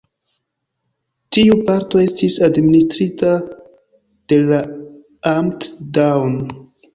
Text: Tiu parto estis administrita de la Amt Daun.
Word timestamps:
Tiu 1.35 1.57
parto 1.67 2.01
estis 2.03 2.37
administrita 2.47 3.35
de 4.33 4.41
la 4.47 4.63
Amt 5.35 5.71
Daun. 6.01 6.37